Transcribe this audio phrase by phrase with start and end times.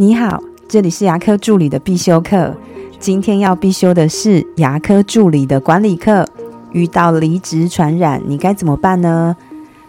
[0.00, 2.56] 你好，这里是牙科助理的必修课。
[2.98, 6.26] 今天要必修的是牙科助理的管理课。
[6.72, 9.36] 遇到离职传染，你该怎么办呢？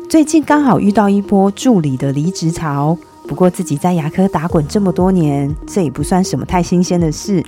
[0.09, 7.41] 最近刚好遇到一波助理的离职潮，不过自己在牙科打滚这么多年，这也不算什么太新鲜的事。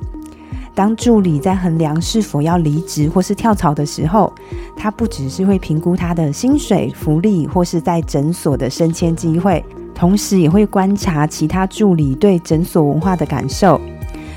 [0.74, 4.32] 当助理在衡量是否要离职或是跳槽的时候，
[4.74, 9.62] 他不只是会评估他的薪水、福利，或是在诊所的升迁机会。
[9.96, 13.80] 同时也会观察其他助理对诊所文化的感受，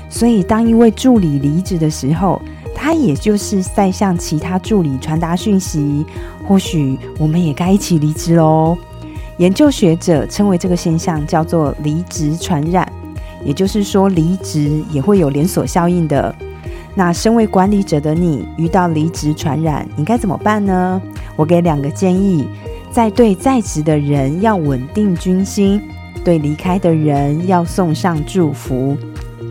[0.09, 2.41] 所以当一位助理离职的时候，
[2.75, 6.05] 他也就是在向其他助理传达讯息，
[6.47, 8.77] 或许我们也该一起离职喽。
[9.37, 12.91] 研究学者称为这个现象叫做离职传染，
[13.43, 16.33] 也就是说离职也会有连锁效应的。
[16.95, 20.99] 那身为管理者的你，遇到离职传染，你该怎么办呢？
[21.35, 22.47] 我给两个建议。
[22.97, 25.79] 在对在职的人要稳定军心，
[26.25, 28.97] 对离开的人要送上祝福。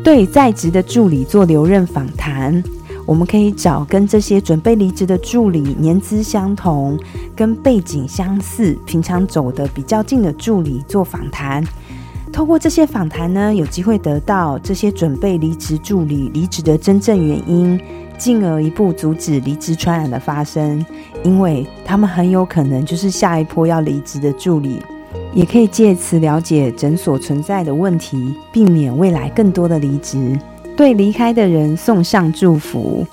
[0.02, 2.61] 对在职的助理做留任访谈，
[3.06, 6.98] 我们可以找跟这些准备离职的助理年资相同、
[7.36, 11.62] 跟背景相似、平常走得比较近的助理做访谈。
[12.37, 17.81] 透过这些访谈呢，有机会得到这些准备离职助理离职的真正原因。
[18.19, 20.84] 进而一步阻止离职传染的发生，
[21.25, 24.83] 因为他们很有可能就是下一波要离职的助理，
[25.33, 30.39] 也可以借此了解诊所存在的问题，避免未来更多的离职，
[30.77, 33.06] 对离开的人送上祝福。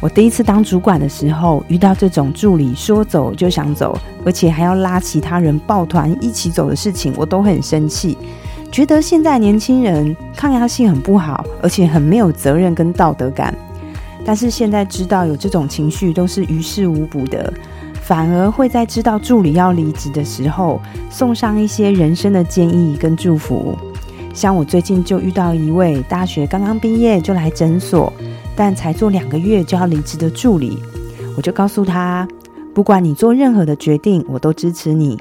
[0.00, 8.18] 我第一次当主管的时候，遇到这种助理说走就想走，而且还要拉其他人抱团一起走的事情，我都很生气，
[8.70, 13.54] 觉得现在年轻人抗压性很不好，而且很没有责任跟道德感。
[14.24, 17.52] 但是现在知道有这种情绪都是于事无补的，
[18.02, 23.76] 反而会在知道助理要离职的时候送上一些人生的建议跟祝福。
[24.34, 28.12] 像我最近就遇到一位大学刚刚毕业就来诊所，
[28.54, 30.78] 但才做两个月就要离职的助理，
[31.36, 32.28] 我就告诉他，
[32.74, 35.16] 不管你做任何的决定，我都支持你。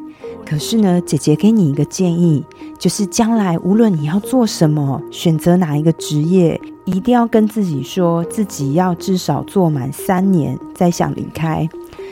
[0.46, 2.44] 可是呢，姐姐给你一个建议，
[2.78, 11.68] 就是将来无论你要做什么，选择哪一个职业，一定要跟自己说，自己要至少做满三年再想离开。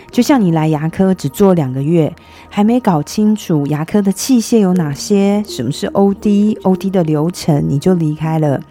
[0.10, 2.14] 就像你来牙科只做两个月，
[2.50, 8.62] 还没搞清楚牙科的器械有哪些，什么是 OD，OD 的流程，你就离开了。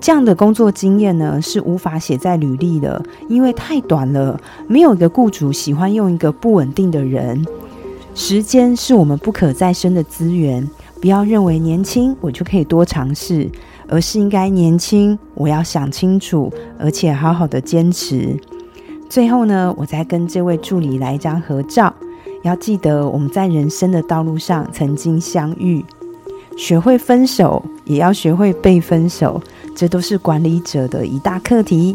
[0.00, 4.38] 这样的工作经验呢，是无法写在履历的，因为太短了。
[4.68, 7.44] 没有一个雇主喜欢用一个不稳定的人。
[8.18, 10.66] 时间是我们不可再生的资源，
[11.02, 13.46] 不要认为年轻我就可以多尝试，
[13.86, 18.34] 而是应该年轻我要想清楚，而且好好的坚持。
[19.10, 21.94] 最后呢，我再跟这位助理来一张合照，
[22.42, 25.84] 要记得我们在人生的道路上曾经相遇，
[26.56, 29.38] 学会分手，也要学会被分手，
[29.76, 31.94] 这都是管理者的一大课题。